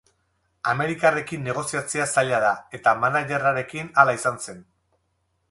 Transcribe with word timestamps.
Amerikarrekin 0.69 1.43
negoziatzea 1.47 2.07
zaila 2.15 2.41
da, 2.45 2.55
eta 2.79 2.95
managerrarekin 3.05 3.93
hala 4.05 4.19
izan 4.23 4.43
zen. 4.49 4.67